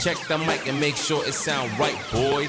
[0.00, 2.48] Check the mic and make sure it sound right, boys.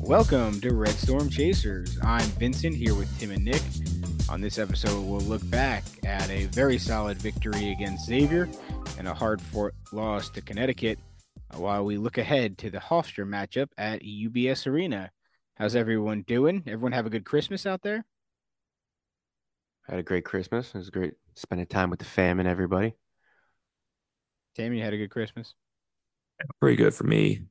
[0.00, 1.98] Welcome to Red Storm Chasers.
[2.02, 3.60] I'm Vincent here with Tim and Nick.
[4.30, 8.48] On this episode, we'll look back at a very solid victory against Xavier
[8.96, 10.98] and a hard fought loss to Connecticut
[11.50, 15.10] uh, while we look ahead to the Hofstra matchup at UBS Arena.
[15.56, 16.62] How's everyone doing?
[16.66, 18.06] Everyone have a good Christmas out there?
[19.86, 20.68] I had a great Christmas.
[20.68, 22.94] It was great spending time with the fam and everybody.
[24.54, 25.54] Tammy, you had a good Christmas?
[26.60, 27.42] Pretty good for me.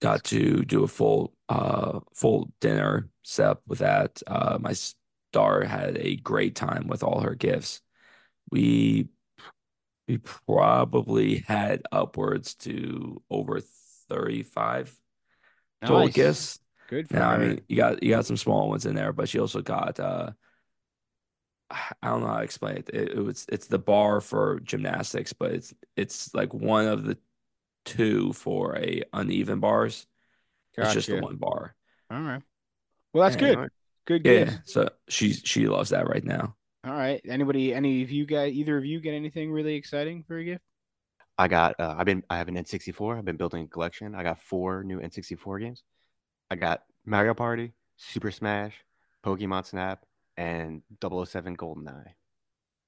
[0.00, 4.22] Got to do a full uh full dinner set with that.
[4.26, 7.80] Uh my star had a great time with all her gifts.
[8.50, 9.08] We
[10.06, 13.60] we probably had upwards to over
[14.08, 14.94] 35
[15.84, 16.60] total gifts.
[16.88, 19.28] Good for Now, I mean, you got you got some small ones in there, but
[19.28, 20.30] she also got uh
[21.70, 22.90] I don't know how to explain it.
[22.92, 27.18] It, it was it's the bar for gymnastics, but it's it's like one of the
[27.84, 30.06] two for a uneven bars.
[30.78, 31.74] It's just the one bar.
[32.10, 32.42] All right.
[33.12, 33.68] Well, that's Yeah, good.
[34.06, 34.44] Good Yeah.
[34.46, 34.60] gift.
[34.64, 36.56] So she she loves that right now.
[36.84, 37.20] All right.
[37.26, 40.62] Anybody, any of you guys, either of you get anything really exciting for a gift?
[41.38, 43.18] I got uh, I've been I have an N64.
[43.18, 44.14] I've been building a collection.
[44.14, 45.82] I got four new N64 games.
[46.50, 48.74] I got Mario Party, Super Smash,
[49.24, 50.05] Pokemon Snap,
[50.36, 52.12] and 007 GoldenEye.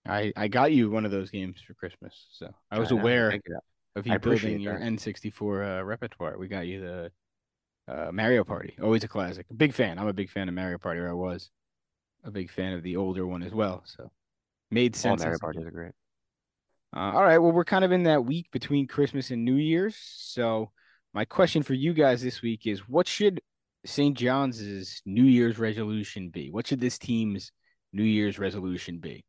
[0.06, 3.00] I I got you one of those games for Christmas, so I was I know,
[3.00, 3.41] aware
[3.96, 4.84] of you building your that.
[4.84, 6.38] N64 uh, repertoire.
[6.38, 7.12] We got you the
[7.92, 9.46] uh, Mario Party, always a classic.
[9.56, 9.98] Big fan.
[9.98, 11.50] I'm a big fan of Mario Party, or I was
[12.24, 13.82] a big fan of the older one as well.
[13.86, 14.10] So
[14.70, 15.20] made sense.
[15.22, 15.26] All.
[15.26, 15.92] Mario Parties are great.
[16.96, 17.38] Uh, all right.
[17.38, 19.96] Well, we're kind of in that week between Christmas and New Year's.
[19.96, 20.70] So
[21.12, 23.41] my question for you guys this week is: What should
[23.84, 24.16] St.
[24.16, 26.50] John's New Year's resolution be?
[26.50, 27.52] What should this team's
[27.92, 29.24] New Year's resolution be?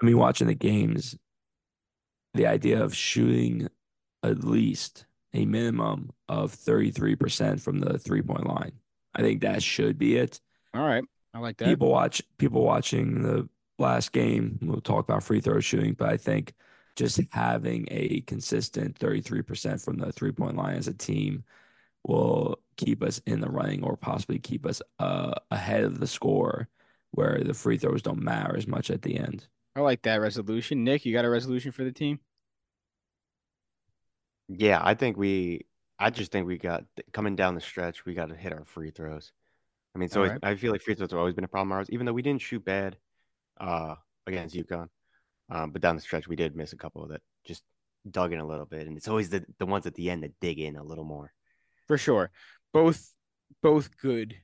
[0.00, 1.16] I mean, watching the games,
[2.34, 3.68] the idea of shooting
[4.22, 8.72] at least a minimum of 33% from the three point line.
[9.14, 10.40] I think that should be it.
[10.74, 11.04] All right.
[11.32, 11.66] I like that.
[11.66, 14.58] People watch people watching the last game.
[14.62, 16.54] We'll talk about free throw shooting, but I think
[16.96, 21.44] just having a consistent 33% from the three point line as a team
[22.04, 26.68] will keep us in the running or possibly keep us uh, ahead of the score
[27.12, 29.46] where the free throws don't matter as much at the end.
[29.76, 30.84] I like that resolution.
[30.84, 32.20] Nick, you got a resolution for the team?
[34.48, 35.66] Yeah, I think we.
[35.98, 38.04] I just think we got coming down the stretch.
[38.04, 39.32] We got to hit our free throws.
[39.94, 40.38] I mean, so right.
[40.42, 42.22] I feel like free throws have always been a problem of ours, even though we
[42.22, 42.96] didn't shoot bad
[43.60, 43.94] uh,
[44.26, 44.88] against UConn.
[45.50, 47.62] Um, but down the stretch, we did miss a couple that just
[48.10, 50.38] dug in a little bit, and it's always the the ones at the end that
[50.40, 51.32] dig in a little more.
[51.86, 52.30] For sure.
[52.72, 53.12] Both
[53.62, 54.34] both good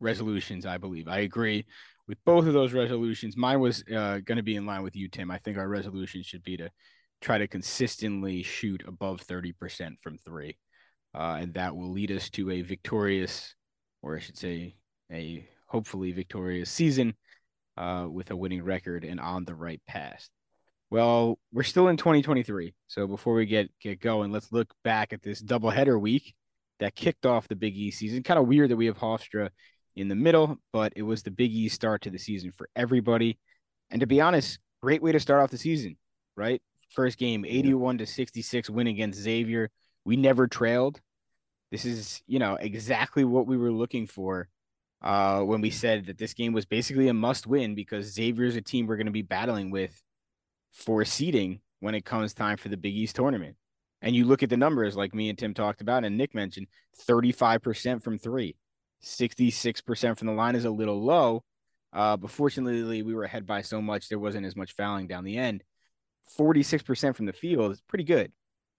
[0.00, 1.08] resolutions, I believe.
[1.08, 1.64] I agree
[2.08, 3.36] with both of those resolutions.
[3.36, 5.30] Mine was uh, going to be in line with you, Tim.
[5.30, 6.70] I think our resolution should be to
[7.20, 10.56] try to consistently shoot above 30% from three.
[11.14, 13.54] Uh, and that will lead us to a victorious,
[14.02, 14.76] or I should say,
[15.10, 17.14] a hopefully victorious season
[17.76, 20.28] uh, with a winning record and on the right path.
[20.90, 22.74] Well, we're still in 2023.
[22.86, 26.34] So before we get get going, let's look back at this doubleheader week
[26.80, 28.22] that kicked off the Big East season.
[28.22, 29.50] Kind of weird that we have Hofstra
[29.94, 33.38] in the middle, but it was the Big East start to the season for everybody.
[33.90, 35.96] And to be honest, great way to start off the season,
[36.36, 36.60] right?
[36.90, 39.70] First game, 81 to 66 win against Xavier.
[40.04, 41.00] We never trailed.
[41.70, 44.48] This is, you know, exactly what we were looking for
[45.02, 48.56] uh, when we said that this game was basically a must win because Xavier is
[48.56, 50.00] a team we're going to be battling with
[50.72, 53.56] for seeding when it comes time for the Big East tournament.
[54.06, 56.68] And you look at the numbers like me and Tim talked about, and Nick mentioned
[57.08, 58.54] 35% from three,
[59.02, 61.42] 66% from the line is a little low.
[61.92, 65.24] Uh, but fortunately, we were ahead by so much, there wasn't as much fouling down
[65.24, 65.64] the end.
[66.38, 68.30] 46% from the field is pretty good.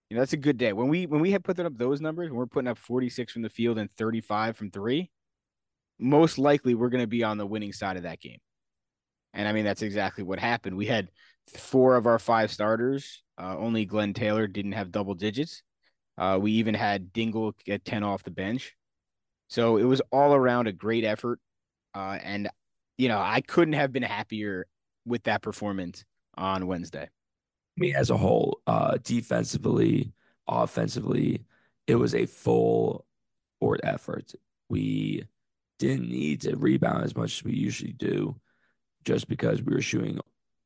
[0.08, 0.72] You know, that's a good day.
[0.72, 3.42] When we when we had put up those numbers, when we're putting up 46 from
[3.42, 5.10] the field and 35 from three,
[5.98, 8.38] most likely we're going to be on the winning side of that game.
[9.38, 10.76] And I mean, that's exactly what happened.
[10.76, 11.10] We had
[11.56, 13.22] four of our five starters.
[13.40, 15.62] Uh, only Glenn Taylor didn't have double digits.
[16.18, 18.74] Uh, we even had Dingle get 10 off the bench.
[19.46, 21.38] So it was all around a great effort.
[21.94, 22.48] Uh, and,
[22.96, 24.66] you know, I couldn't have been happier
[25.06, 26.04] with that performance
[26.36, 27.04] on Wednesday.
[27.04, 30.12] I mean, as a whole, uh, defensively,
[30.48, 31.44] offensively,
[31.86, 33.06] it was a full
[33.60, 34.32] court effort.
[34.68, 35.28] We
[35.78, 38.34] didn't need to rebound as much as we usually do,
[39.04, 40.20] just because we were shooting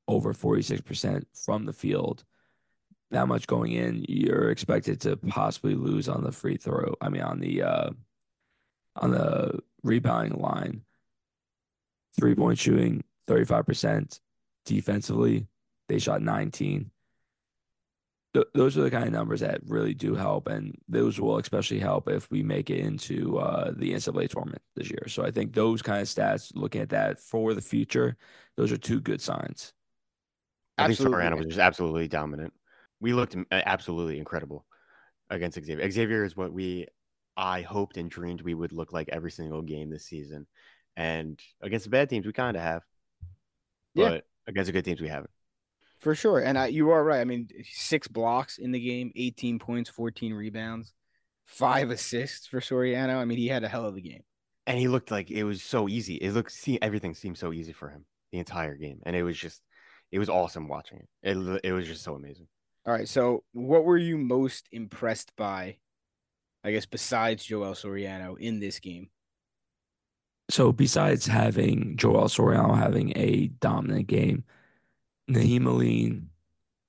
[0.08, 2.25] over 46% from the field.
[3.11, 6.94] That much going in, you're expected to possibly lose on the free throw.
[7.00, 7.90] I mean, on the uh,
[8.96, 10.82] on the rebounding line.
[12.19, 14.20] Three point shooting, 35%.
[14.64, 15.46] Defensively,
[15.88, 16.90] they shot 19.
[18.34, 21.79] Th- those are the kind of numbers that really do help, and those will especially
[21.79, 25.06] help if we make it into uh, the NCAA tournament this year.
[25.08, 28.17] So I think those kind of stats, looking at that for the future,
[28.56, 29.73] those are two good signs.
[30.79, 31.19] I think Absolutely.
[31.19, 32.52] Soriano was just absolutely dominant.
[33.00, 34.64] We looked absolutely incredible
[35.28, 35.90] against Xavier.
[35.90, 36.87] Xavier is what we,
[37.37, 40.46] I hoped and dreamed we would look like every single game this season.
[40.96, 42.82] And against the bad teams, we kind of have.
[43.94, 44.08] Yeah.
[44.08, 45.31] But against the good teams, we haven't.
[46.02, 46.40] For sure.
[46.40, 47.20] And I, you are right.
[47.20, 50.93] I mean, six blocks in the game, 18 points, 14 rebounds,
[51.46, 53.16] five assists for Soriano.
[53.16, 54.22] I mean, he had a hell of a game.
[54.66, 56.16] And he looked like it was so easy.
[56.16, 58.99] It looked, see, everything seemed so easy for him the entire game.
[59.06, 59.62] And it was just,
[60.10, 61.37] it was awesome watching it.
[61.37, 62.49] It, it was just so amazing.
[62.84, 63.08] All right.
[63.08, 65.76] So, what were you most impressed by,
[66.64, 69.08] I guess, besides Joel Soriano in this game?
[70.50, 74.44] So besides having Joel Soriano having a dominant game,
[75.31, 76.31] Nahiem Alleyne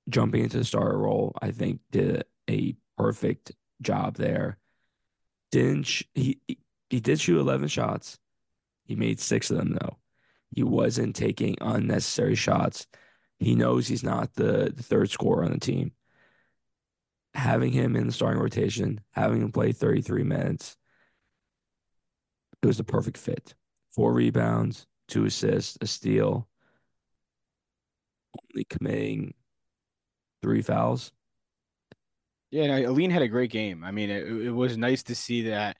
[0.08, 4.58] jumping into the starter role, I think did a perfect job there.
[5.50, 6.40] Didn't sh- he?
[6.46, 6.58] he-
[7.00, 8.18] did shoot eleven shots.
[8.84, 9.98] He made six of them though.
[10.50, 12.86] He wasn't taking unnecessary shots.
[13.40, 15.92] He knows he's not the, the third scorer on the team.
[17.34, 20.76] Having him in the starting rotation, having him play 33 minutes,
[22.62, 23.54] it was the perfect fit.
[23.90, 26.48] Four rebounds, two assists, a steal,
[28.52, 29.34] only committing
[30.42, 31.12] three fouls.
[32.50, 33.82] Yeah, no, Alleyne had a great game.
[33.82, 35.76] I mean, it, it was nice to see that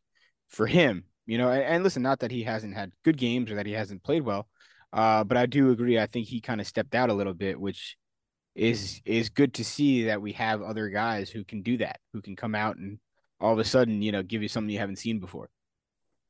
[0.48, 1.50] for him, you know.
[1.50, 4.22] And, and listen, not that he hasn't had good games or that he hasn't played
[4.22, 4.48] well,
[4.92, 5.98] uh, but I do agree.
[5.98, 7.96] I think he kind of stepped out a little bit, which
[8.54, 12.22] is is good to see that we have other guys who can do that, who
[12.22, 12.98] can come out and
[13.40, 15.50] all of a sudden, you know, give you something you haven't seen before.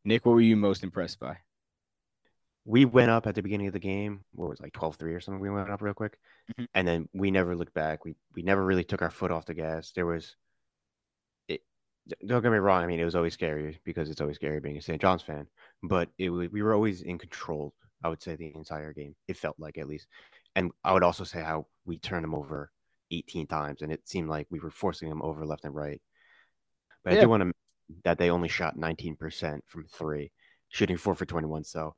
[0.04, 1.38] Nick, what were you most impressed by?
[2.64, 4.24] We went up at the beginning of the game.
[4.32, 5.40] What was like 12 3 or something?
[5.40, 6.18] We went up real quick.
[6.58, 6.66] Mhm.
[6.74, 8.04] And then we never looked back.
[8.04, 9.92] We we never really took our foot off the gas.
[9.92, 10.36] There was
[11.48, 11.62] it
[12.26, 14.78] don't get me wrong, I mean it was always scary because it's always scary being
[14.78, 15.00] a St.
[15.00, 15.46] John's fan.
[15.82, 19.14] But it we were always in control, I would say, the entire game.
[19.28, 20.06] It felt like at least.
[20.56, 22.70] And I would also say how we turned them over
[23.10, 26.00] 18 times and it seemed like we were forcing them over left and right.
[27.02, 27.52] But I do want to
[28.04, 30.32] that they only shot 19% from three,
[30.70, 31.64] shooting four for 21.
[31.64, 31.94] So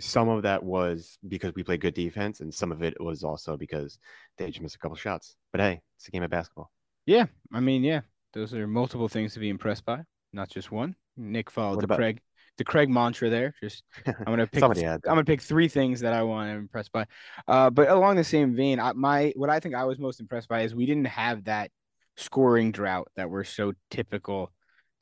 [0.00, 3.56] some of that was because we played good defense, and some of it was also
[3.56, 3.98] because
[4.38, 5.36] they just missed a couple shots.
[5.52, 6.70] But hey, it's a game of basketball.
[7.06, 8.00] Yeah, I mean, yeah,
[8.32, 10.00] those are multiple things to be impressed by,
[10.32, 10.96] not just one.
[11.16, 12.20] Nick followed What the about- Craig
[12.58, 13.54] the Craig mantra there.
[13.62, 16.88] Just I'm gonna pick Somebody I'm gonna pick three things that I want to impress
[16.90, 17.06] by.
[17.48, 20.48] Uh, but along the same vein, I, my what I think I was most impressed
[20.48, 21.70] by is we didn't have that
[22.16, 24.52] scoring drought that we're so typical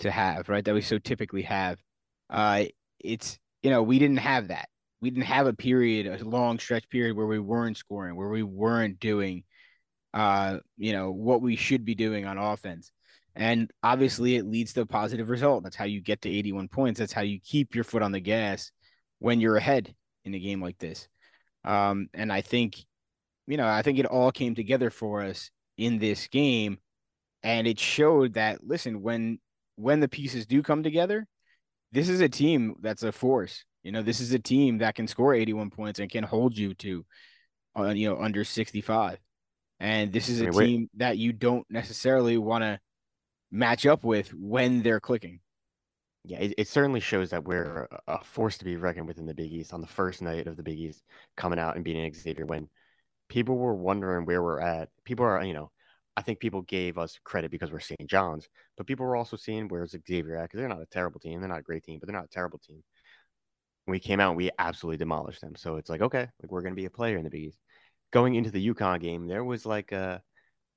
[0.00, 0.65] to have, right?
[0.65, 1.79] That we so typically have.
[2.31, 2.67] Uh,
[3.00, 4.69] it's you know we didn't have that.
[5.00, 8.43] We didn't have a period, a long stretch period where we weren't scoring, where we
[8.43, 9.45] weren't doing,
[10.12, 12.91] uh, you know, what we should be doing on offense.
[13.37, 15.62] And obviously, it leads to a positive result.
[15.62, 16.99] That's how you get to 81 points.
[16.99, 18.73] That's how you keep your foot on the gas
[19.21, 21.09] when you're ahead in a game like this.
[21.65, 22.77] Um, and I think,
[23.47, 26.79] you know, I think it all came together for us in this game,
[27.43, 29.39] and it showed that listen, when
[29.77, 31.27] when the pieces do come together,
[31.93, 33.64] this is a team that's a force.
[33.88, 36.75] You know, this is a team that can score 81 points and can hold you
[36.75, 37.07] to,
[37.75, 39.18] uh, you know, under 65.
[39.80, 42.80] And this is I a wait- team that you don't necessarily want to
[43.50, 45.40] match up with when they're clicking.
[46.23, 49.25] Yeah, it, it certainly shows that we're a- a force to be reckoned with in
[49.25, 51.02] the Big East on the first night of the Big East,
[51.38, 52.68] coming out and beating Xavier when
[53.30, 54.90] people were wondering where we're at.
[55.07, 55.71] People are, you know,
[56.14, 58.07] I think people gave us credit because we're St.
[58.07, 61.40] John's, but people were also seeing where's Xavier at because they're not a terrible team.
[61.40, 62.85] They're not a great team, but they're not a terrible team.
[63.88, 65.54] We came out, we absolutely demolished them.
[65.57, 67.59] So it's like, okay, like we're going to be a player in the Big East.
[68.12, 70.23] Going into the UConn game, there was like a,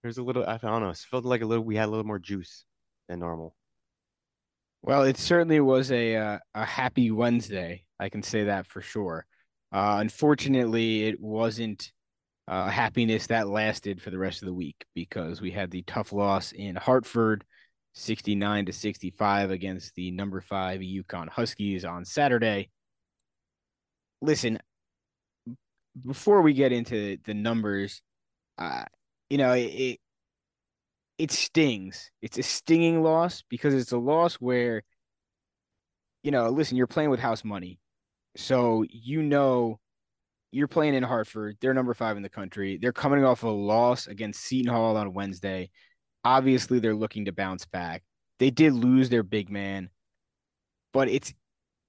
[0.02, 2.06] there's a little, I don't know, it felt like a little, we had a little
[2.06, 2.66] more juice
[3.08, 3.56] than normal.
[4.84, 7.84] Well, it certainly was a uh, a happy Wednesday.
[8.00, 9.28] I can say that for sure.
[9.72, 11.92] Uh, unfortunately, it wasn't
[12.48, 15.84] uh, a happiness that lasted for the rest of the week because we had the
[15.84, 17.46] tough loss in Hartford,
[17.94, 22.72] 69 to 65 against the number five UConn Huskies on Saturday.
[24.22, 24.60] Listen,
[26.06, 28.02] before we get into the numbers,
[28.58, 28.84] uh,
[29.30, 30.00] you know, it, it
[31.18, 32.10] it stings.
[32.22, 34.84] It's a stinging loss because it's a loss where,
[36.24, 37.80] you know, listen, you're playing with house money.
[38.36, 39.80] So you know
[40.52, 41.58] you're playing in Hartford.
[41.62, 42.78] They're number five in the country.
[42.82, 45.70] They're coming off a loss against Seton Hall on Wednesday.
[46.24, 48.04] Obviously, they're looking to bounce back.
[48.40, 49.90] They did lose their big man,
[50.94, 51.34] but it's,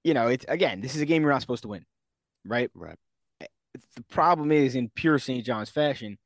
[0.03, 1.85] you know, it's again, this is a game you're not supposed to win,
[2.45, 2.69] right?
[2.73, 2.97] Right.
[3.95, 5.45] The problem is in pure St.
[5.45, 6.17] John's fashion,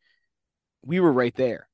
[0.85, 1.67] we were right there.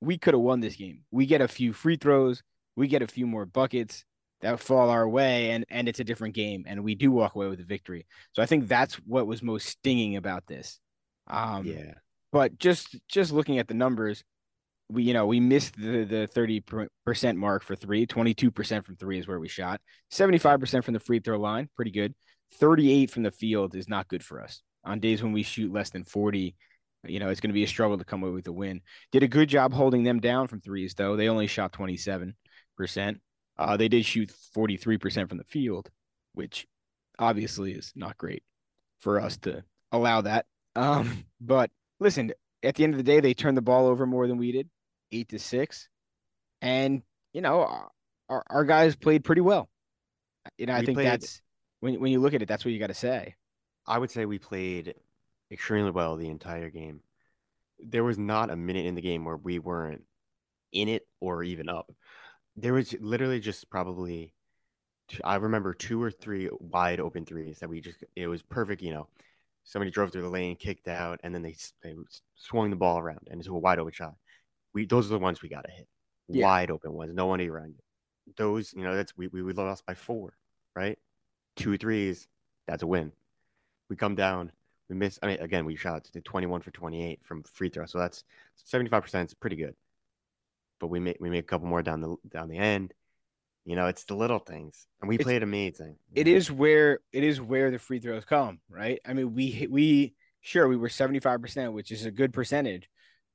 [0.00, 1.04] we could have won this game.
[1.10, 2.42] We get a few free throws,
[2.76, 4.04] we get a few more buckets
[4.40, 7.48] that fall our way, and and it's a different game, and we do walk away
[7.48, 8.06] with a victory.
[8.34, 10.78] So I think that's what was most stinging about this.
[11.28, 11.94] Um, yeah.
[12.32, 14.22] but just just looking at the numbers,
[14.90, 16.62] we you know we missed the the thirty
[17.04, 18.06] percent mark for three.
[18.06, 19.80] Twenty two percent from three is where we shot.
[20.10, 22.14] Seventy five percent from the free throw line, pretty good.
[22.54, 24.62] Thirty eight from the field is not good for us.
[24.84, 26.56] On days when we shoot less than forty,
[27.04, 28.80] you know it's going to be a struggle to come away with a win.
[29.12, 31.16] Did a good job holding them down from threes though.
[31.16, 32.34] They only shot twenty seven
[32.76, 33.20] percent.
[33.58, 35.90] Uh, they did shoot forty three percent from the field,
[36.34, 36.66] which
[37.18, 38.42] obviously is not great
[39.00, 39.62] for us to
[39.92, 40.46] allow that.
[40.74, 44.26] Um, but listen, at the end of the day, they turned the ball over more
[44.26, 44.68] than we did,
[45.12, 45.88] eight to six,
[46.62, 47.02] and
[47.32, 47.88] you know
[48.28, 49.68] our our guys played pretty well.
[50.56, 51.42] You know, I We think played- that's
[51.80, 53.34] when when you look at it, that's what you got to say.
[53.86, 54.94] I would say we played
[55.50, 57.00] extremely well the entire game.
[57.78, 60.02] There was not a minute in the game where we weren't
[60.72, 61.90] in it or even up.
[62.56, 64.34] There was literally just probably,
[65.24, 68.82] I remember two or three wide open threes that we just, it was perfect.
[68.82, 69.08] You know,
[69.64, 71.94] somebody drove through the lane, kicked out, and then they, they
[72.34, 74.14] swung the ball around and into a wide open shot.
[74.74, 75.88] We, those are the ones we got to hit.
[76.28, 76.44] Yeah.
[76.44, 78.34] Wide open ones, no one around you.
[78.36, 80.34] Those, you know, that's, we, we, we lost by four,
[80.76, 80.98] right?
[81.58, 82.28] Two threes,
[82.66, 83.12] that's a win.
[83.88, 84.52] We come down,
[84.88, 85.18] we miss.
[85.22, 88.24] I mean, again, we shot to 21 for 28 from free throw, so that's
[88.64, 89.74] 75 percent is pretty good.
[90.80, 92.94] But we make we make a couple more down the down the end.
[93.64, 95.96] You know, it's the little things, and we It's- played amazing.
[96.14, 99.00] It is where it is where the free throws come, right?
[99.04, 102.88] I mean, we we sure we were seventy five percent, which is a good percentage.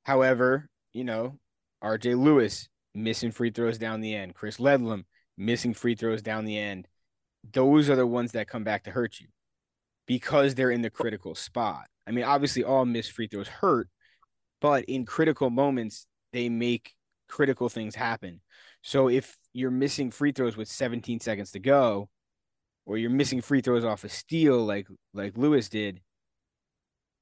[0.03, 1.39] However, you know,
[1.81, 2.15] R.J.
[2.15, 5.05] Luis missing free throws down the end, Chris Ledlum
[5.37, 6.87] missing free throws down the end.
[7.51, 9.27] Those are the ones that come back to hurt you
[10.07, 11.85] because they're in the critical spot.
[12.07, 13.89] I mean, obviously, all missed free throws hurt,
[14.61, 16.93] but in critical moments, they make
[17.27, 18.41] critical things happen.
[18.81, 22.09] So if you're missing free throws with 17 seconds to go,
[22.85, 26.01] or you're missing free throws off a steal like like Luis did,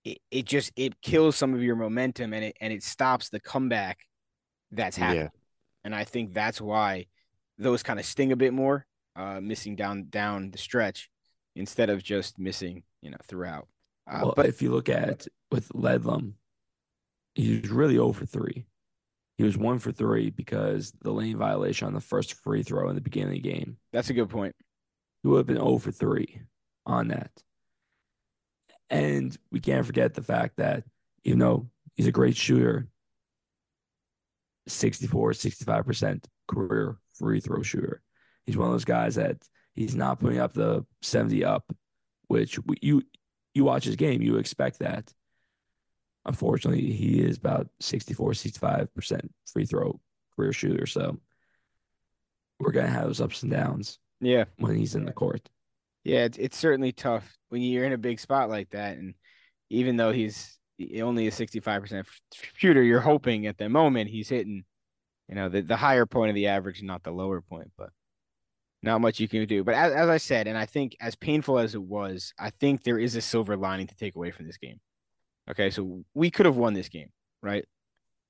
[0.04, 3.40] it, it just it kills some of your momentum and it and it stops the
[3.40, 4.00] comeback
[4.72, 5.24] that's happening.
[5.24, 5.30] Yeah.
[5.84, 7.06] And I think that's why
[7.58, 11.10] those kind of sting a bit more, uh, missing down down the stretch
[11.56, 13.68] instead of just missing, you know, throughout.
[14.10, 16.34] Uh, well, but if you look at with Ledlum,
[17.36, 18.66] he was really 0 for 3.
[19.38, 22.96] He was 1 for 3 because the lane violation on the first free throw in
[22.96, 23.78] the beginning of the game.
[23.92, 24.56] that's a good point.
[25.24, 26.42] He would have been 0 for 3
[26.86, 27.32] on that.
[28.90, 30.84] And we can't forget the fact that,
[31.24, 32.88] you know, he's a great shooter,
[34.68, 38.02] 64, 65% career free throw shooter.
[38.46, 39.38] He's one of those guys that
[39.76, 41.72] he's not putting up the 70 up,
[42.28, 43.04] which you
[43.54, 45.12] you watch his game, you expect that.
[46.26, 50.00] Unfortunately, he is about 64, 65% free throw
[50.36, 50.86] career shooter.
[50.86, 51.20] So
[52.60, 54.46] we're going to have those ups and downs Yeah.
[54.58, 55.50] when he's in the court.
[56.04, 59.14] Yeah, it's it's certainly tough when you're in a big spot like that, and
[59.70, 60.58] even though he's
[61.00, 62.06] only a 65%
[62.56, 64.64] shooter, you're hoping at the moment he's hitting,
[65.30, 67.72] you know, the, the higher point of the average, not the lower point.
[67.78, 67.90] But
[68.84, 69.64] not much you can do.
[69.64, 72.84] But as, as I said, and I think as painful as it was, I think
[72.84, 74.80] there is a silver lining to take away from this game.
[75.50, 77.10] Okay, so we could have won this game,
[77.42, 77.66] right?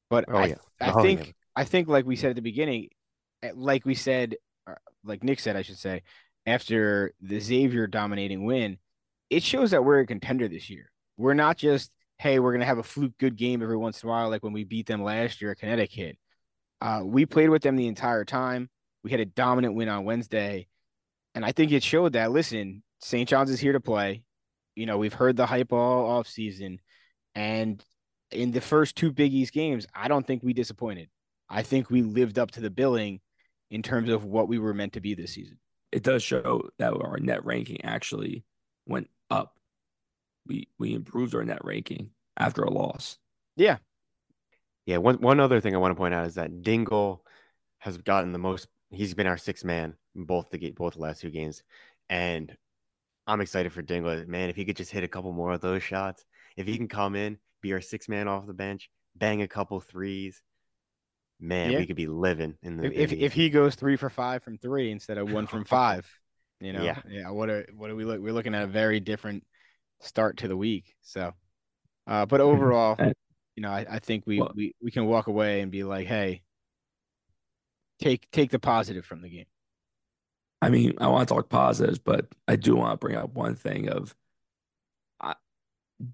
[0.09, 0.55] But Oh, I, yeah.
[0.79, 1.31] I Oh, think yeah.
[1.55, 2.89] I think like we said at the beginning,
[3.43, 4.35] eh, like we said,
[5.03, 6.03] like Nick said, I should say,
[6.45, 8.77] after the Xavier dominating win,
[9.29, 10.91] it shows that we're a contender this year.
[11.17, 14.11] We're not just, hey, we're gonna have a fluke good game every once in a
[14.11, 16.17] while, like when we beat them last year at Connecticut.
[16.81, 18.69] Uh, we played with them the entire time.
[19.03, 20.67] We had a dominant win on Wednesday,
[21.35, 22.31] and I think it showed that.
[22.31, 23.27] Listen, St.
[23.27, 24.23] John's is here to play.
[24.75, 26.79] You know, we've heard the hype all off season,
[27.35, 27.83] and
[28.31, 31.09] in the first two Big East games, I don't think we disappointed.
[31.49, 33.19] I think we lived up to the billing
[33.69, 35.57] in terms of what we were meant to be this season.
[35.91, 38.45] It does show that our net ranking actually
[38.87, 39.57] went up.
[40.47, 43.17] We we improved our net ranking after a loss.
[43.57, 43.77] Yeah,
[44.85, 47.25] Yeah, one one other thing I want to point out is that Dingle
[47.79, 48.67] has gotten the most.
[48.91, 51.63] He's been our sixth man both the ga- both the last two games,
[52.09, 52.55] and
[53.27, 54.25] I'm excited for Dingle.
[54.27, 56.25] Man, if he could just hit a couple more of those shots,
[56.57, 59.79] if he can come in, be our sixth man off the bench, bang a couple
[59.79, 60.41] threes,
[61.39, 61.79] man, Yeah.
[61.79, 62.85] we could be living in the.
[62.87, 65.47] if in if, the- if he goes three for five from three instead of one
[65.47, 66.05] from five,
[66.59, 67.01] you know, Yeah.
[67.07, 67.29] yeah.
[67.29, 68.19] What are what are we look?
[68.19, 69.45] We're looking at a very different
[70.01, 70.93] start to the week.
[71.01, 71.31] So,
[72.07, 72.97] uh, but overall,
[73.55, 76.07] you know, I, I think we, Well- we we can walk away and be like,
[76.07, 76.41] hey,
[78.01, 79.45] take take the positive from the game.
[80.61, 83.55] I mean, I want to talk positives, but I do want to bring up one
[83.55, 84.15] thing of
[85.19, 85.35] I,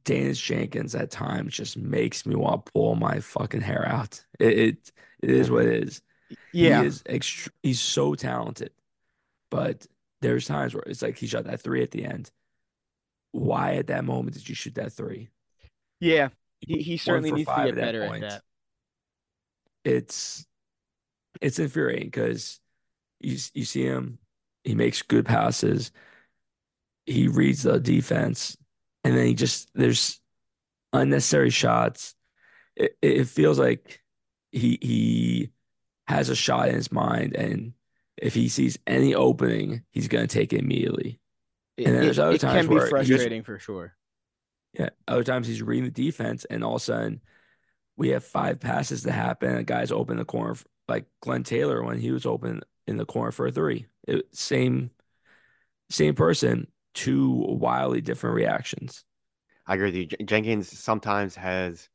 [0.06, 4.24] Daniss Jenkins at times just makes me want to pull my fucking hair out.
[4.40, 4.92] It it,
[5.22, 6.02] it is what it is.
[6.54, 6.82] Yeah.
[6.82, 8.72] He is ext- he's so talented.
[9.50, 9.88] But
[10.22, 12.32] there's times where it's like he shot that three at the end.
[13.32, 15.30] Why at that moment did you shoot that three?
[16.00, 16.30] Yeah.
[16.60, 18.42] He, he certainly needs to get better at that.
[19.86, 20.46] It's
[21.42, 22.60] it's infuriating because
[23.20, 24.20] you you see him,
[24.64, 25.92] he makes good passes,
[27.06, 28.58] he reads the defense,
[29.04, 30.20] and then he just there's
[30.94, 32.16] unnecessary shots.
[32.76, 34.02] It, it feels like
[34.52, 35.50] he he
[36.08, 37.74] has a shot in his mind, and
[38.18, 41.20] if he sees any opening, he's gonna take it immediately.
[41.78, 43.94] It, And then it- there's other it times can be where just- frustrating for sure.
[44.74, 44.90] Yeah.
[45.08, 47.22] Other times he's reading the defense, and all of a sudden
[47.96, 49.56] we have five passes to happen.
[49.56, 50.56] A guy's open the corner,
[50.88, 53.88] like Glenn Taylor when he was open in the corner for a three.
[54.08, 54.92] It, same,
[55.90, 59.04] same person, two wildly different reactions.
[59.66, 60.06] I agree with you.
[60.06, 61.90] Jen- Jenkins sometimes has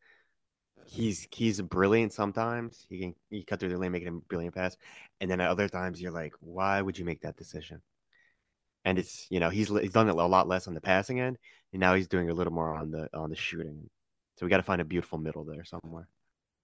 [0.84, 2.84] he's he's brilliant sometimes.
[2.88, 4.76] He can he cut through the lane, making a brilliant pass.
[5.20, 7.80] And then at other times you're like, why would you make that decision?
[8.84, 11.38] And it's you know, he's he's done it a lot less on the passing end,
[11.72, 13.88] and now he's doing a little more on the on the shooting.
[14.36, 16.08] So we got to find a beautiful middle there somewhere.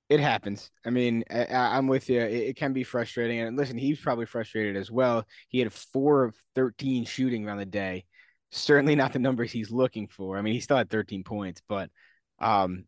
[0.09, 0.71] It happens.
[0.87, 2.21] I mean, I, I'm with you.
[2.21, 3.41] It, it can be frustrating.
[3.41, 5.27] And listen, he's probably frustrated as well.
[5.49, 8.05] He had four of 13 shooting on the day.
[8.51, 10.39] Certainly not the numbers he's looking for.
[10.39, 11.91] I mean, he still had 13 points, but,
[12.39, 12.85] um,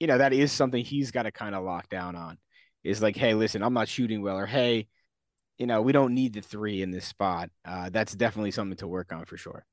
[0.00, 2.38] you know, that is something he's got to kind of lock down on.
[2.82, 4.88] Is like, hey, listen, I'm not shooting well, or hey,
[5.58, 7.50] you know, we don't need the three in this spot.
[7.64, 9.64] Uh, that's definitely something to work on for sure.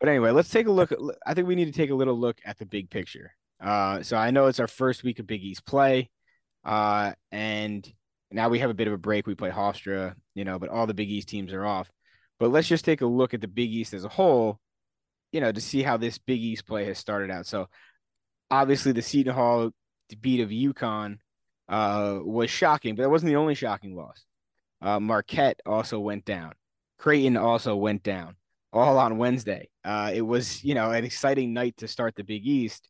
[0.00, 0.92] But anyway, let's take a look.
[0.92, 3.34] At, I think we need to take a little look at the big picture.
[3.64, 6.10] Uh, so I know it's our first week of Big East play,
[6.64, 7.90] uh, and
[8.30, 9.26] now we have a bit of a break.
[9.26, 11.90] We play Hofstra, you know, but all the Big East teams are off.
[12.38, 14.58] But let's just take a look at the Big East as a whole,
[15.32, 17.46] you know, to see how this Big East play has started out.
[17.46, 17.68] So
[18.50, 19.70] obviously the Seton Hall
[20.20, 21.18] beat of UConn
[21.68, 24.24] uh, was shocking, but that wasn't the only shocking loss.
[24.82, 26.52] Uh, Marquette also went down.
[26.98, 28.36] Creighton also went down
[28.72, 29.68] all on Wednesday.
[29.84, 32.88] Uh, it was, you know, an exciting night to start the Big East,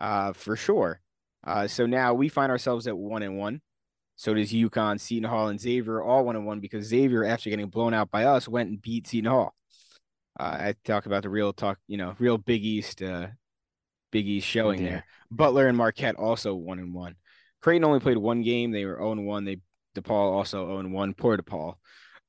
[0.00, 1.00] uh, for sure.
[1.46, 3.60] Uh, so now we find ourselves at one and one.
[4.16, 7.68] So does UConn, Seton Hall, and Xavier all one and one because Xavier, after getting
[7.68, 9.54] blown out by us, went and beat Seton Hall.
[10.38, 13.28] Uh, I talk about the real talk, you know, real Big East, uh,
[14.12, 14.88] Big East showing Yeah.
[14.90, 15.04] there.
[15.30, 17.14] Butler and Marquette also one and one.
[17.62, 18.72] Creighton only played one game.
[18.72, 19.44] They were 0 and 1.
[19.44, 19.60] They
[19.96, 21.14] DePaul also 0 and 1.
[21.14, 21.74] Poor DePaul.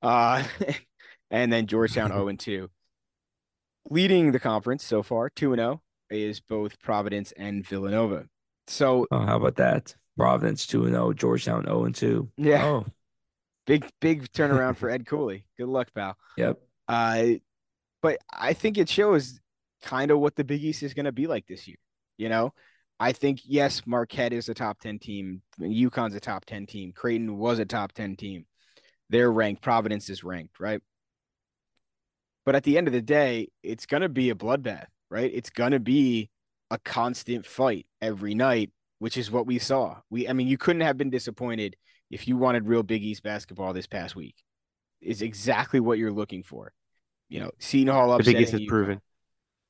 [0.01, 0.43] Uh,
[1.31, 2.69] and then Georgetown 0 and 2.
[3.89, 5.81] Leading the conference so far, 2 and 0,
[6.11, 8.25] is both Providence and Villanova.
[8.67, 9.95] So Oh, how about that?
[10.17, 12.29] Providence 2 and 0, Georgetown 0 and 2.
[12.37, 12.65] Yeah.
[12.65, 12.85] Oh,
[13.65, 15.45] big, big turnaround for Ed Cooley.
[15.57, 16.15] Good luck, pal.
[16.37, 16.59] yep.
[16.87, 17.25] Uh,
[18.01, 19.39] but I think it shows
[19.83, 21.77] kind of what the Big East is going to be like this year.
[22.17, 22.53] You know,
[22.99, 25.41] I think yes, Marquette is a top ten team.
[25.59, 26.91] UConn's a top ten team.
[26.93, 28.45] Creighton was a top ten team.
[29.09, 29.61] They're ranked.
[29.61, 30.81] Providence is ranked, right?
[32.45, 35.29] But at the end of the day, it's going to be a bloodbath, right?
[35.31, 36.29] It's going to be
[36.71, 39.97] a constant fight every night, which is what we saw.
[40.09, 41.75] We, I mean, you couldn't have been disappointed
[42.09, 44.35] if you wanted real Big East basketball this past week.
[45.01, 46.71] It's exactly what you're looking for.
[47.29, 48.67] You know, Seton Hall The upsetting Big East has UConn.
[48.67, 49.01] proven.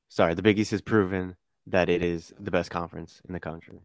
[0.09, 1.35] Sorry, the Big East has proven
[1.67, 3.81] that it is the best conference in the country.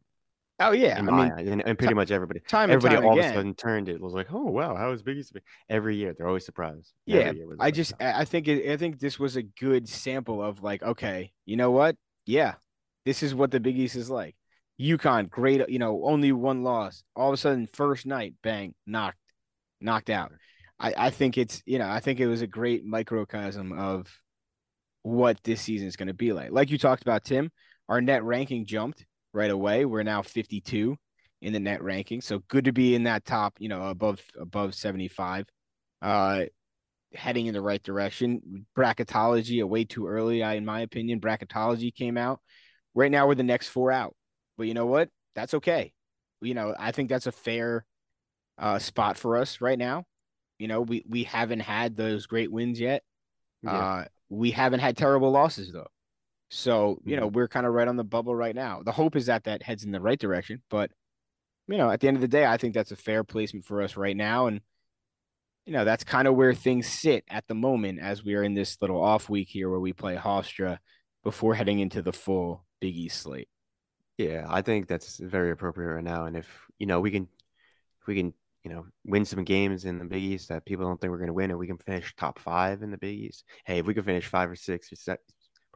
[0.58, 2.40] Oh yeah, in I mean, and, and pretty much everybody.
[2.40, 3.28] time Everybody time all again.
[3.28, 5.34] of a sudden turned it was like, oh wow, how is Big East?
[5.34, 6.94] big?" Every year they're always surprised.
[7.04, 9.42] Yeah, Every year was the I just I think it, I think this was a
[9.42, 11.96] good sample of like, okay, you know what?
[12.24, 12.54] Yeah,
[13.04, 14.34] this is what the Big East is like.
[14.80, 17.02] UConn, great, you know, only one loss.
[17.14, 19.18] All of a sudden, first night, bang, knocked,
[19.80, 20.32] knocked out.
[20.78, 24.06] I, I think it's, you know, I think it was a great microcosm of
[25.02, 26.50] what this season is going to be like.
[26.50, 27.50] Like you talked about, Tim,
[27.88, 29.84] our net ranking jumped right away.
[29.84, 30.96] We're now 52
[31.42, 34.74] in the net ranking, so good to be in that top, you know, above above
[34.74, 35.46] 75.
[36.02, 36.44] Uh,
[37.14, 38.66] heading in the right direction.
[38.76, 41.20] Bracketology, uh, way too early, I, in my opinion.
[41.20, 42.40] Bracketology came out.
[42.94, 44.14] Right now, we're the next four out.
[44.56, 45.10] But you know what?
[45.34, 45.92] That's okay.
[46.40, 47.84] You know, I think that's a fair
[48.58, 50.04] uh, spot for us right now.
[50.58, 53.02] You know, we we haven't had those great wins yet.
[53.62, 53.72] Yeah.
[53.72, 55.88] Uh, we haven't had terrible losses though.
[56.48, 57.34] So you know, mm-hmm.
[57.34, 58.82] we're kind of right on the bubble right now.
[58.84, 60.62] The hope is that that heads in the right direction.
[60.70, 60.90] But
[61.68, 63.82] you know, at the end of the day, I think that's a fair placement for
[63.82, 64.60] us right now, and
[65.66, 68.54] you know, that's kind of where things sit at the moment as we are in
[68.54, 70.78] this little off week here where we play Hofstra
[71.24, 73.48] before heading into the full Big East slate.
[74.16, 76.26] Yeah, I think that's very appropriate right now.
[76.26, 77.28] And if you know we can,
[78.00, 78.32] if we can,
[78.62, 81.26] you know, win some games in the Big East that people don't think we're going
[81.26, 83.44] to win, and we can finish top five in the Big East.
[83.64, 85.16] Hey, if we can finish five or six or se-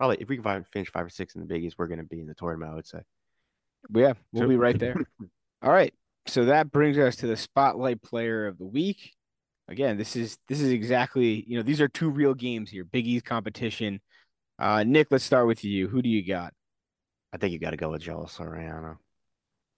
[0.01, 2.05] probably if we can find, finish five or six in the Big East, we're gonna
[2.05, 2.73] be in the tournament.
[2.73, 3.01] I would say.
[3.95, 4.97] Yeah, we'll be right there.
[5.63, 5.93] All right.
[6.27, 9.13] So that brings us to the spotlight player of the week.
[9.69, 12.85] Again, this is this is exactly, you know, these are two real games here.
[12.85, 14.01] Big East competition.
[14.59, 15.87] Uh Nick, let's start with you.
[15.87, 16.55] Who do you got?
[17.35, 18.97] I think you got to go with Joel Soriano.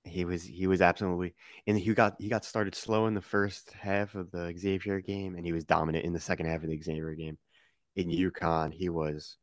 [0.05, 1.35] He was he was absolutely
[1.67, 5.35] and he got he got started slow in the first half of the Xavier game
[5.35, 7.39] and he was dominant in the second half of the Xavier game.
[7.97, 9.37] In UConn, he was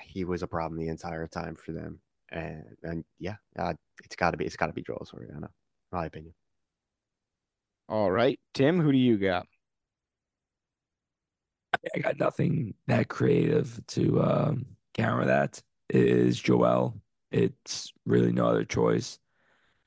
[0.00, 2.00] he was a problem the entire time for them.
[2.30, 5.48] And and yeah, uh, it's got to be it's got to be Joel Soriano, in
[5.92, 6.34] my opinion.
[7.88, 8.38] All right.
[8.52, 9.46] Tim, who do you got?
[11.94, 15.62] I got nothing that creative to um, counter that.
[15.88, 17.00] It is Joel.
[17.30, 19.18] It's really no other choice.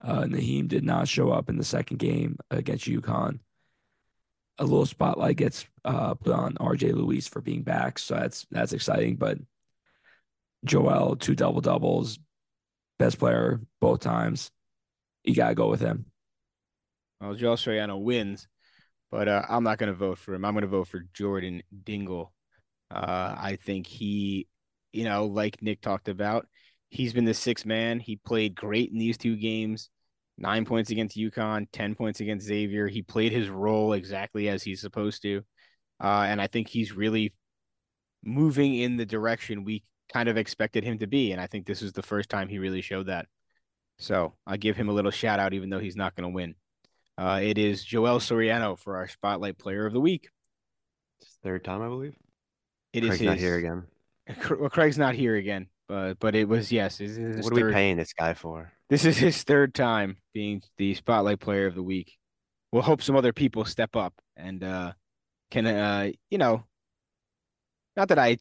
[0.01, 3.39] Uh, Nahiem did not show up in the second game against UConn.
[4.59, 8.73] A little spotlight gets uh, put on RJ Luis for being back, so that's that's
[8.73, 9.15] exciting.
[9.15, 9.39] But
[10.65, 12.19] Joel, two double doubles,
[12.97, 14.51] best player both times.
[15.23, 16.05] You gotta go with him.
[17.21, 18.47] Well, Joel Soriano wins,
[19.11, 20.45] but uh, I'm not to vote for him.
[20.45, 22.33] I'm to vote for Jordan Dingle.
[22.91, 24.47] Uh, I think he,
[24.93, 26.47] you know, like Nick talked about,
[26.89, 27.99] he's been the sixth man.
[27.99, 29.89] He played great in these two games.
[30.37, 32.87] Nine points against UConn, ten points against Xavier.
[32.87, 35.41] He played his role exactly as he's supposed to,
[36.01, 37.33] uh, and I think he's really
[38.23, 41.31] moving in the direction we kind of expected him to be.
[41.31, 43.27] And I think this is the first time he really showed that.
[43.97, 46.55] So I give him a little shout out, even though he's not going to win.
[47.17, 50.29] Uh, it is Joel Soriano for our Spotlight Player of the Week.
[51.21, 52.15] It's third time, I believe.
[52.93, 53.27] It is Craig's his.
[53.27, 53.83] not here again.
[54.59, 57.01] Well, Craig's not here again, but but it was yes.
[57.01, 58.71] Is his What are we paying this guy for?
[58.89, 62.15] This is his third time being the Spotlight Player of the Week.
[62.71, 64.93] We'll hope some other people step up and uh,
[65.49, 66.63] can uh, you know,
[67.97, 68.37] not that I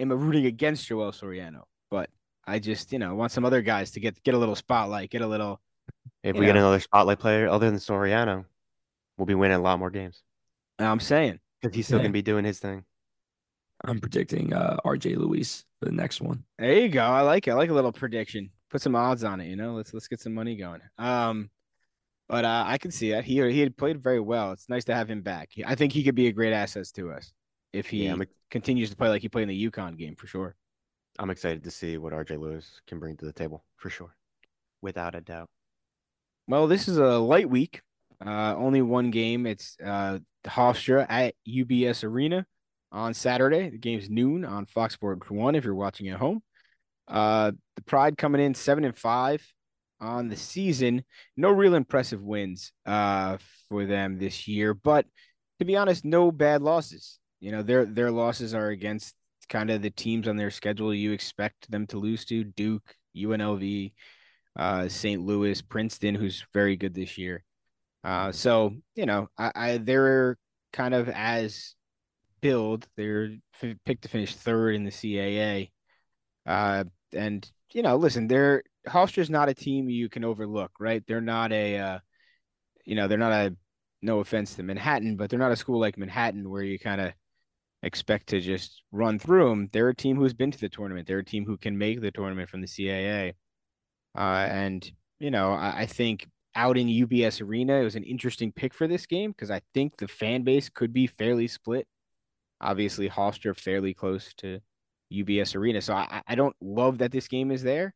[0.00, 2.10] am rooting against Joel Soriano, but
[2.46, 5.22] I just you know want some other guys to get get a little spotlight, get
[5.22, 5.60] a little.
[6.22, 8.44] If You we get another spotlight player other than Soriano,
[9.16, 10.22] we'll be winning a lot more games
[10.78, 12.04] I'm saying because he's still Yeah.
[12.04, 12.84] gonna be doing his thing.
[13.84, 16.44] I'm predicting uh, RJ Luis for the next one.
[16.58, 17.02] There you go.
[17.02, 17.52] I like it.
[17.52, 18.50] I like a little prediction.
[18.70, 19.74] Put some odds on it, you know.
[19.74, 20.80] Let's let's get some money going.
[20.98, 21.50] Um,
[22.28, 24.52] but uh, I can see that he he had played very well.
[24.52, 25.50] It's nice to have him back.
[25.64, 27.32] I think he could be a great asset to us
[27.72, 28.16] if he Yeah,
[28.50, 30.56] continues to play like he played in the UConn game for sure.
[31.18, 34.16] I'm excited to see what RJ Luis can bring to the table for sure,
[34.82, 35.50] without a doubt.
[36.46, 37.82] Well, this is a light week.
[38.24, 39.46] Uh, only one game.
[39.46, 42.46] It's uh Hofstra at UBS Arena
[42.90, 43.70] on Saturday.
[43.70, 46.42] The game's noon on Fox Sports One if you're watching at home.
[47.08, 49.46] Uh, the Pride coming in seven and five
[50.00, 51.04] on the season.
[51.36, 55.06] No real impressive wins uh for them this year, but
[55.60, 57.18] to be honest, no bad losses.
[57.40, 59.14] You know, their their losses are against
[59.48, 63.92] kind of the teams on their schedule you expect them to lose to: Duke, UNLV,
[64.56, 65.24] uh, St.
[65.24, 67.44] Louis, Princeton, who's very good this year.
[68.04, 70.36] Uh, so you know, I, I they're
[70.72, 71.74] kind of as
[72.40, 72.86] build.
[72.96, 73.30] They're
[73.62, 75.70] f- picked to finish third in the CAA.
[76.46, 81.02] Uh, and you know, listen, they're Hofstra's not a team you can overlook, right?
[81.06, 81.98] They're not a, uh,
[82.84, 83.56] you know, they're not a.
[84.00, 87.12] No offense to Manhattan, but they're not a school like Manhattan where you kind of
[87.82, 89.68] expect to just run through them.
[89.72, 91.06] They're a team who's been to the tournament.
[91.06, 93.34] They're a team who can make the tournament from the CAA.
[94.16, 98.52] Uh, and you know, I, I think out in UBS Arena, it was an interesting
[98.52, 101.86] pick for this game because I think the fan base could be fairly split.
[102.60, 104.58] Obviously, Hofstra fairly close to
[105.12, 107.94] UBS Arena, so I, I don't love that this game is there.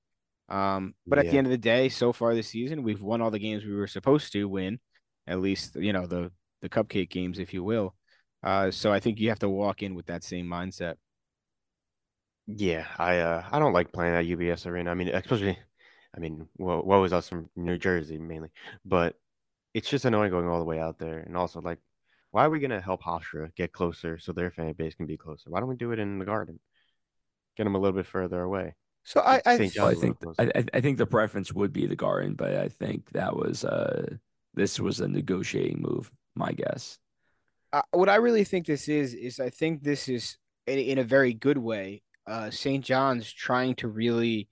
[0.48, 3.30] Um, but at the end of the day, so far this season, we've won all
[3.30, 4.78] the games we were supposed to win,
[5.26, 7.94] at least you know the the cupcake games, if you will.
[8.42, 10.96] Uh, so I think you have to walk in with that same mindset.
[12.46, 14.90] Yeah, I uh, I don't like playing at UBS Arena.
[14.90, 15.58] I mean, especially,
[16.16, 18.50] I mean, what what was us from New Jersey mainly,
[18.84, 19.16] but
[19.74, 21.20] it's just annoying going all the way out there.
[21.20, 21.78] And also, like,
[22.32, 25.50] why are we gonna help Hofstra get closer so their fan base can be closer?
[25.50, 26.58] Why don't we do it in the Garden?
[27.56, 28.74] Get them a little bit further away.
[29.04, 29.78] So I, I St.
[29.78, 30.50] I think I.
[30.54, 34.16] I I think the preference would be the Garden, but I think that was uh
[34.54, 36.10] this was a negotiating move.
[36.34, 36.98] My guess.
[37.72, 41.04] Uh, what I really think this is is I think this is in, in a
[41.04, 42.02] very good way.
[42.26, 42.84] Uh, St.
[42.84, 44.48] John's trying to really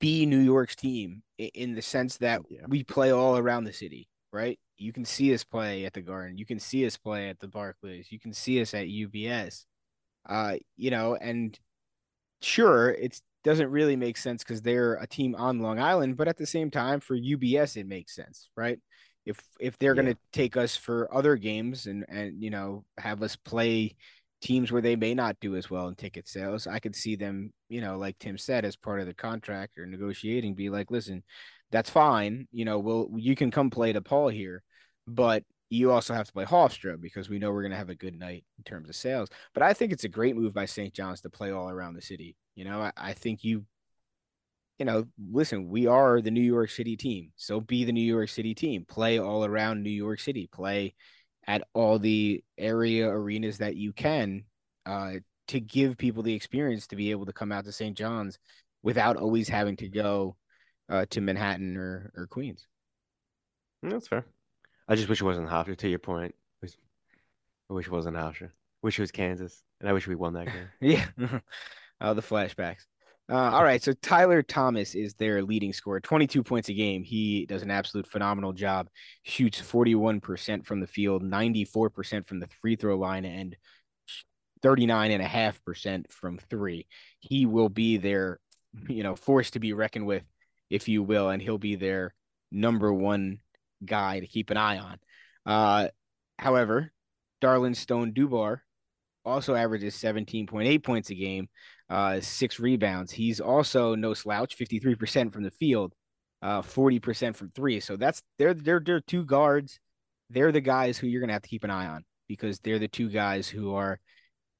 [0.00, 2.60] be New York's team in, in the sense that Yeah.
[2.68, 4.58] we play all around the city, right?
[4.76, 7.48] You can see us play at the Garden, you can see us play at the
[7.48, 9.64] Barclays, you can see us at UBS.
[10.28, 11.58] Uh, you know, and
[12.42, 16.36] sure, it doesn't really make sense because they're a team on Long Island, but at
[16.36, 18.78] the same time, for UBS, it makes sense, right?
[19.28, 20.02] If if they're Yeah.
[20.02, 23.96] gonna take us for other games and and you know have us play
[24.40, 27.52] teams where they may not do as well in ticket sales, I could see them,
[27.68, 31.24] you know, like Tim said, as part of the contract or negotiating, be like, listen,
[31.72, 32.48] that's fine.
[32.52, 34.62] You know, we'll you can come play DePaul here,
[35.06, 37.94] but you also have to play Hofstra because we know we're going to have a
[37.94, 39.28] good night in terms of sales.
[39.54, 40.94] But I think it's a great move by St.
[40.94, 42.36] John's to play all around the city.
[42.54, 43.64] You know, I, I think you,
[44.78, 47.32] you know, listen, we are the New York City team.
[47.36, 48.84] So be the New York City team.
[48.88, 50.48] Play all around New York City.
[50.52, 50.94] Play
[51.46, 54.44] at all the area arenas that you can
[54.86, 55.14] uh,
[55.48, 57.96] to give people the experience to be able to come out to St.
[57.96, 58.38] John's
[58.82, 60.36] without always having to go
[60.88, 62.66] uh, to Manhattan or, or Queens.
[63.82, 64.26] That's fair.
[64.88, 65.76] I just wish it wasn't Hofstra.
[65.78, 68.50] To your point, I wish it wasn't Hofstra.
[68.82, 70.68] Wish it was Kansas, and I wish we won that game.
[70.80, 71.04] yeah,
[72.00, 72.86] oh, the flashbacks.
[73.30, 77.04] Uh, all right, so Tyler Thomas is their leading scorer, 22 points a game.
[77.04, 78.88] He does an absolute phenomenal job.
[79.22, 83.54] Shoots 41% from the field, 94% from the free throw line, and
[84.62, 86.86] 39.5% from three.
[87.20, 88.40] He will be their,
[88.88, 90.24] you know, force to be reckoned with,
[90.70, 92.14] if you will, and he'll be their
[92.50, 93.40] number one
[93.84, 94.98] guy to keep an eye on.
[95.44, 95.88] Uh,
[96.38, 96.92] however,
[97.42, 98.60] Darlinstone Dubar
[99.24, 101.48] also averages 17.8 points a game,
[101.90, 103.12] uh, six rebounds.
[103.12, 105.94] He's also no slouch, 53% from the field,
[106.42, 107.80] uh, 40% from three.
[107.80, 109.78] So that's they're they're they're two guards.
[110.30, 112.88] They're the guys who you're gonna have to keep an eye on because they're the
[112.88, 113.98] two guys who are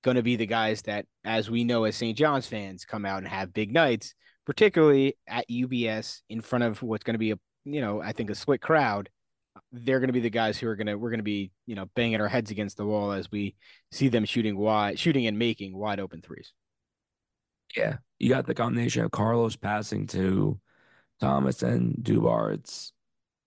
[0.02, 2.16] gonna be the guys that, as we know as St.
[2.16, 4.14] John's fans, come out and have big nights,
[4.46, 8.34] particularly at UBS in front of what's gonna be a you know, I think a
[8.34, 9.10] split crowd
[9.72, 11.74] they're going to be the guys who are going to we're going to be you
[11.74, 13.54] know banging our heads against the wall as we
[13.92, 16.52] see them shooting wide shooting and making wide open threes
[17.76, 17.96] yeah.
[18.18, 20.59] You got the combination of carlos passing to
[21.20, 22.92] thomas and dubar it's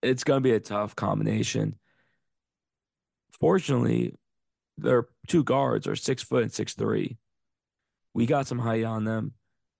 [0.01, 1.75] it's going to be a tough combination.
[3.39, 4.15] Fortunately
[4.77, 7.17] their two guards are six foot and six three.
[8.13, 9.33] We got some height on them.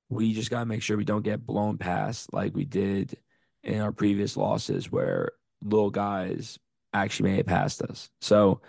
[0.10, 3.18] We just got to make sure we don't get blown past like we did
[3.64, 5.32] in our previous losses where
[5.64, 6.60] little guys
[6.94, 8.10] actually made it past us.
[8.20, 8.62] So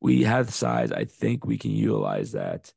[0.00, 0.92] we have size.
[0.92, 2.72] I think we can utilize that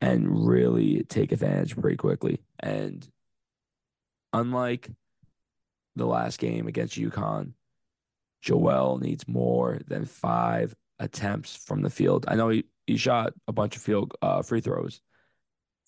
[0.00, 2.40] and really take advantage pretty quickly.
[2.60, 3.06] And
[4.32, 4.90] unlike
[5.94, 7.52] the last game against UConn,
[8.42, 12.26] Joel needs more than five attempts from the field.
[12.28, 15.00] I know he, he shot a bunch of field uh, free throws.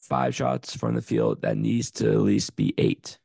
[0.00, 3.18] Five shots from the field that needs to at least be eight.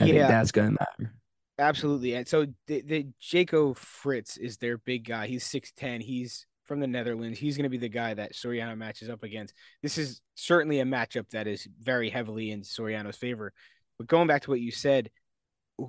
[0.00, 0.12] I yeah.
[0.12, 1.14] think that's going to matter.
[1.58, 2.14] Absolutely.
[2.14, 5.26] And so the, the Jacco Fritz is their big guy.
[5.26, 6.00] He's 6'10.
[6.02, 7.38] He's from the Netherlands.
[7.38, 9.54] He's going to be the guy that Soriano matches up against.
[9.82, 13.52] This is certainly a matchup that is very heavily in Soriano's favor.
[13.98, 15.10] But going back to what you said,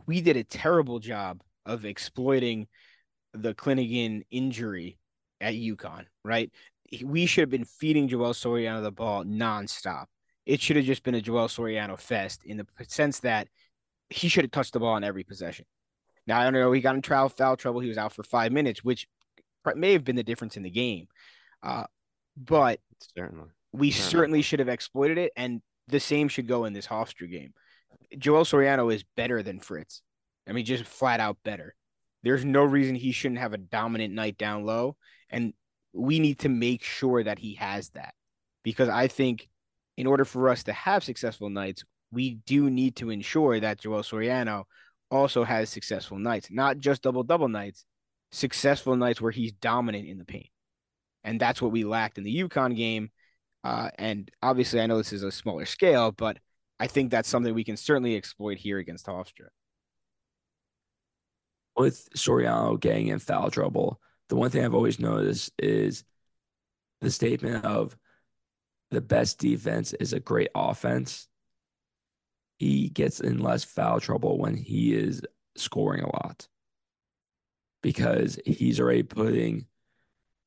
[0.08, 2.68] we did a terrible job of exploiting
[3.34, 4.98] the Clingan injury
[5.42, 6.52] at UConn, right?
[7.04, 10.06] We should have been feeding Joel Soriano the ball nonstop.
[10.46, 13.48] It should have just been a Joel Soriano fest in the sense that
[14.10, 15.66] he should have touched the ball in every possession.
[16.26, 16.72] Now I don't know.
[16.72, 17.82] He got in trial foul trouble.
[17.82, 19.08] He was out for five minutes, which
[19.78, 21.08] may have been the difference in the game.
[21.64, 21.86] Uh,
[22.38, 22.80] but
[23.16, 24.12] certainly, we certainly.
[24.12, 27.54] certainly should have exploited it, and the same should go in this Hofstra game.
[28.18, 30.02] Joel Soriano is better than Fritz.
[30.48, 31.76] I mean, just flat out better.
[32.24, 34.96] There's no reason he shouldn't have a dominant night down low,
[35.30, 35.54] and
[35.94, 38.14] we need to make sure that he has that
[38.64, 39.48] because I think
[39.98, 44.02] in order for us to have successful nights, we do need to ensure that Joel
[44.02, 44.64] Soriano
[45.12, 47.86] also has successful nights, not just double double nights,
[48.32, 50.50] successful nights where he's dominant in the paint.
[51.24, 53.12] And that's what we lacked in the UConn game.
[53.64, 56.38] Uh, and obviously, I know this is a smaller scale, but
[56.80, 59.48] I think that's something we can certainly exploit here against Hofstra.
[61.76, 66.04] With Soriano getting in foul trouble, the one thing I've always noticed is
[67.02, 67.98] the statement of
[68.92, 71.28] the best defense is a great offense
[72.58, 75.22] he gets in less foul trouble when he is
[75.56, 76.48] scoring a lot
[77.82, 79.66] because he's already putting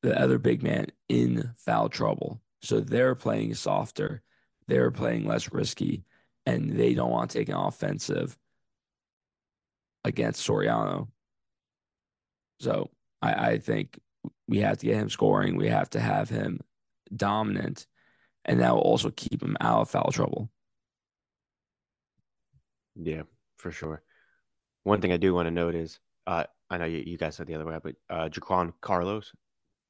[0.01, 2.41] the other big man in foul trouble.
[2.61, 4.21] So they're playing softer,
[4.67, 6.05] they're playing less risky,
[6.45, 8.37] and they don't want to take an offensive
[10.03, 11.07] against Soriano.
[12.59, 12.89] So
[13.21, 13.99] I, I think
[14.47, 15.55] we have to get him scoring.
[15.55, 16.59] We have to have him
[17.15, 17.87] dominant,
[18.45, 20.49] and that will also keep him out of foul trouble.
[22.95, 23.23] Yeah,
[23.57, 24.03] for sure.
[24.83, 27.47] One thing I do want to note is, uh, I know you, you guys said
[27.47, 29.31] the other way, but uh, Jaquan Carlos,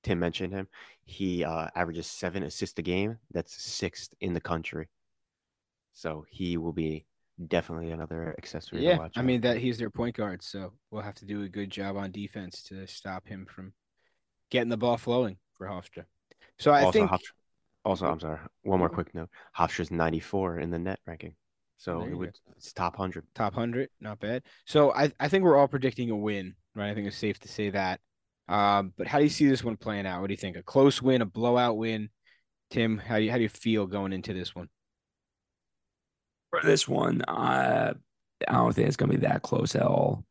[0.04, 0.68] Tim mentioned him.
[1.06, 3.18] He uh, averages seven assists a game.
[3.32, 4.90] That's sixth in the country.
[5.94, 7.06] So he will be
[7.48, 8.84] definitely another accessory.
[8.84, 11.70] Yeah, I mean that he's their point guard, so we'll have to do a good
[11.70, 13.74] job on defense to stop him from
[14.50, 16.06] getting the ball flowing for Hofstra.
[16.60, 17.32] So I also, think Hofstra-
[17.86, 18.40] also, I'm sorry.
[18.64, 21.36] One more quick note: Hofstra's 94 in the net ranking,
[21.84, 23.26] so it would it's top 100.
[23.36, 24.44] top hundred, not bad.
[24.66, 26.90] So I, I think we're all predicting a win, right?
[26.90, 28.00] I think it's safe to say that.
[28.48, 30.22] Um, but how do you see this one playing out?
[30.22, 30.56] What do you think?
[30.56, 32.08] A close win, a blowout win?
[32.70, 34.70] Tim, how do you how do you feel going into this one?
[36.52, 37.96] For this one, I
[38.48, 40.24] I don't think it's gonna be that close at all.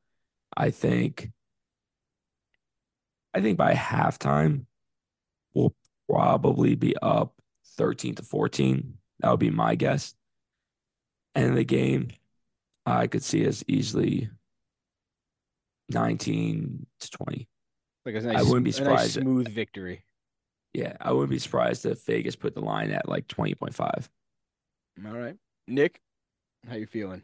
[0.57, 1.29] I think
[3.35, 4.65] I think by halftime
[5.53, 5.75] we'll
[6.09, 7.35] probably be up
[7.77, 8.95] 13 to 14.
[9.21, 10.15] That would be my guess.
[11.35, 12.09] End of the game,
[12.85, 14.29] I could see us easily
[15.91, 17.49] 19 to 20.
[18.05, 19.13] Like a nice, I wouldn't be a nice surprised.
[19.13, 20.05] smooth victory.
[20.75, 24.09] Yeah, I wouldn't be surprised if Vegas put the line at like 20.5.
[25.07, 25.37] All right,
[25.69, 26.01] Nick,
[26.69, 27.23] how you feeling?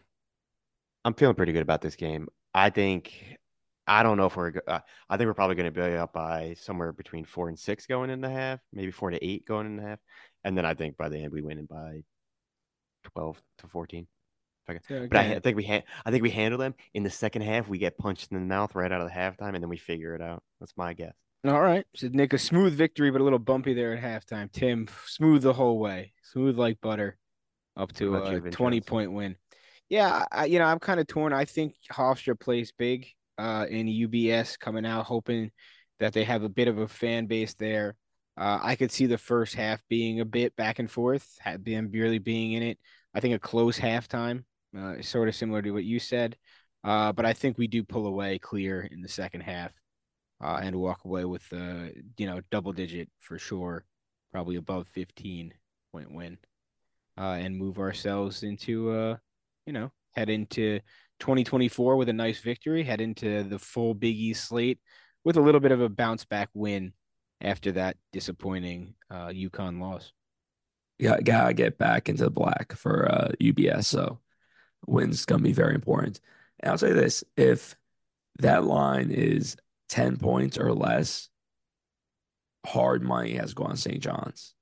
[1.05, 2.29] I'm feeling pretty good about this game.
[2.55, 3.39] I think
[3.87, 4.53] I don't know if we're.
[4.67, 7.87] Uh, I think we're probably going to be up by somewhere between four and six
[7.87, 9.99] going in the half, maybe four to eight going in the half,
[10.45, 12.03] and then I think by the end we win it by
[13.13, 14.07] twelve to fourteen.
[14.91, 17.43] Yeah, But I, I think we ha- I think we handle them in the second
[17.43, 17.69] half.
[17.69, 20.15] We get punched in the mouth right out of the halftime, and then we figure
[20.15, 20.43] it out.
[20.61, 21.15] That's my guess.
[21.47, 21.87] All right.
[21.95, 24.53] So Nick, a smooth victory, but a little bumpy there at halftime.
[24.53, 27.17] Tim, smooth the whole way, smooth like butter,
[27.77, 29.37] up to What about you, a twenty point win.
[29.89, 31.33] Yeah, I, you know, I'm kind of torn.
[31.33, 33.07] I think Hofstra plays big
[33.39, 35.51] uh, in UBS coming out, hoping
[35.99, 37.97] that they have a bit of a fan base there.
[38.37, 41.91] Uh, I could see the first half being a bit back and forth, had been
[41.91, 42.79] really being in it.
[43.15, 44.45] I think a close halftime,
[44.77, 46.37] uh, sort of similar to what you said.
[46.85, 49.73] Uh, but I think we do pull away clear in the second half
[50.43, 53.85] uh, and walk away with uh, you know double digit for sure,
[54.33, 55.53] probably above 15
[55.93, 56.39] point win,
[57.19, 59.17] uh, and move ourselves into uh,
[59.67, 60.81] you know head into
[61.21, 64.79] 2024 with a nice victory, head into the full Big East slate
[65.25, 66.93] with a little bit of a bounce back win
[67.41, 70.13] after that disappointing uh, UConn loss.
[71.01, 73.85] Got gotta get back into the black for uh, UBS.
[73.85, 74.19] So
[74.87, 76.21] wins gonna be very important.
[76.61, 77.77] And I'll say this: if
[78.41, 79.57] that line is
[79.89, 81.29] ten points or less,
[82.67, 84.01] hard money has gone St.
[84.01, 84.55] John's.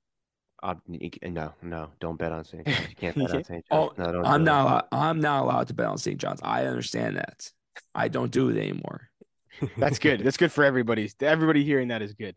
[0.63, 0.75] Uh,
[1.23, 2.65] no, no, don't bet on St.
[2.67, 2.89] John's.
[2.89, 3.65] You can't bet on St.
[3.69, 4.65] Oh, No, I'm not.
[4.65, 6.17] Allowed, I'm not allowed to bet on St.
[6.17, 6.39] John's.
[6.43, 7.51] I understand that.
[7.93, 9.09] I don't do it anymore.
[9.77, 10.21] That's good.
[10.21, 11.11] That's good for everybody.
[11.21, 12.35] Everybody hearing that is good.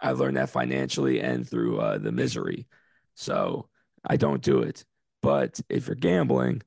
[0.00, 2.66] I learned that financially and through uh, the misery.
[3.16, 3.68] So
[4.08, 4.84] I don't do it.
[5.22, 6.62] But if you're gambling,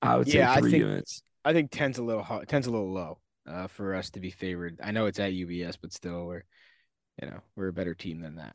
[0.00, 1.22] I would say Yeah, I three think- units.
[1.44, 3.18] I think 10's a little hard, 10's a little low
[3.48, 4.78] uh, for us to be favored.
[4.80, 6.44] I know it's at UBS, but still, we're
[7.20, 8.54] you know we're a better team than that.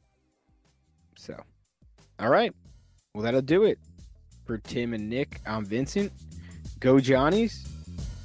[1.17, 1.35] So,
[2.19, 2.53] all right,
[3.13, 3.77] well that'll do it
[4.45, 5.41] for Tim and Nick.
[5.45, 6.13] I'm Vincent.
[6.79, 7.67] Go Johnnies.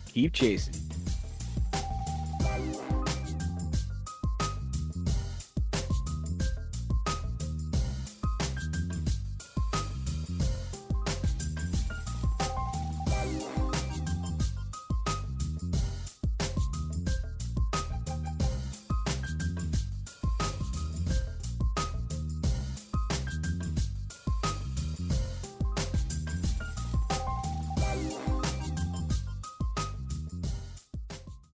[0.06, 0.74] Keep chasing.